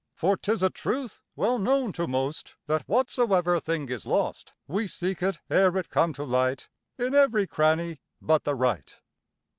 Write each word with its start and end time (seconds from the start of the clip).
For 0.15 0.35
'tis 0.35 0.63
a 0.63 0.71
truth 0.71 1.21
well 1.35 1.59
known 1.59 1.93
to 1.93 2.07
most, 2.07 2.55
That 2.65 2.89
whatsoever 2.89 3.59
thing 3.59 3.87
is 3.89 4.07
lost, 4.07 4.51
We 4.67 4.87
seek 4.87 5.21
it, 5.21 5.39
ere 5.47 5.77
it 5.77 5.89
come 5.91 6.11
to 6.13 6.23
light, 6.23 6.69
In 6.97 7.13
every 7.13 7.45
cranny 7.45 8.01
but 8.19 8.43
the 8.43 8.55
right. 8.55 8.95